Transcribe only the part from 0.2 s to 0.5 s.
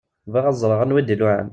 Bɣiɣ